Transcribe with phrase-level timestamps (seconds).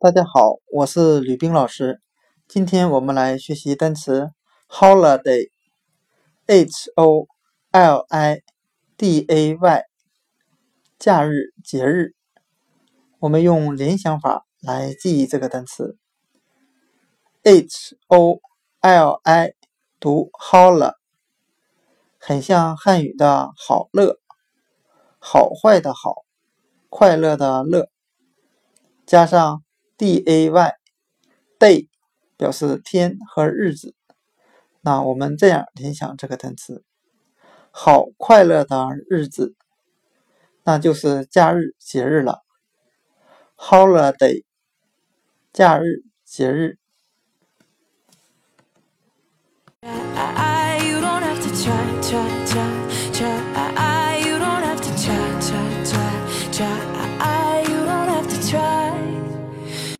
[0.00, 2.00] 大家好，我是吕冰老师。
[2.46, 4.30] 今天我们来学习单词
[4.68, 5.50] holiday，h
[6.94, 7.26] o
[7.72, 8.40] l i
[8.96, 9.82] d a y，
[11.00, 12.14] 假日、节日。
[13.18, 15.98] 我们用联想法来记忆这个单词
[17.42, 18.40] h o
[18.80, 19.52] l i
[19.98, 20.92] 读 hol，
[22.20, 24.20] 很像汉语的好乐，
[25.18, 26.24] 好坏的好，
[26.88, 27.88] 快乐的乐，
[29.04, 29.64] 加上。
[29.98, 30.74] D a y
[31.58, 31.88] day
[32.36, 33.94] 表示天和日子，
[34.80, 36.84] 那我们这样联想这个单词，
[37.72, 39.54] 好快乐的日子，
[40.62, 42.44] 那就是假日节日了。
[43.56, 44.44] holiday
[45.52, 46.78] 假日节日。